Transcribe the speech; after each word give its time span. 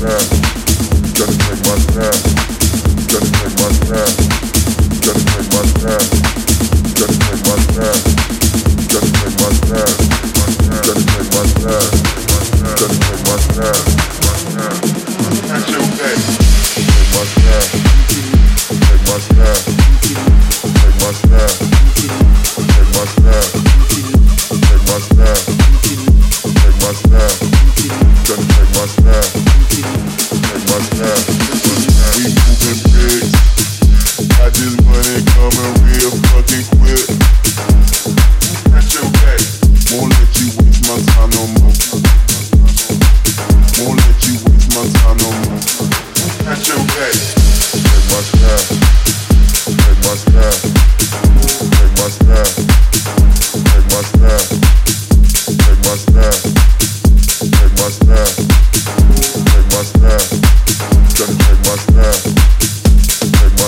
Yeah. 0.00 0.40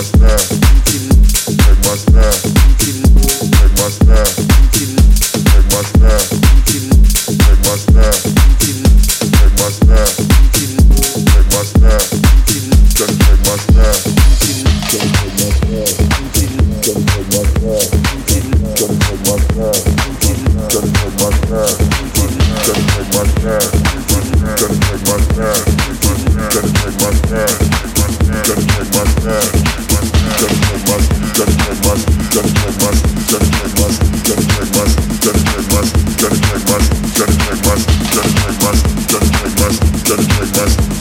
Just 0.02 0.42
take 13.20 13.46
my 13.46 13.56
snap. 13.56 14.11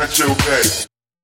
that's 0.00 0.20
okay. 0.22 0.89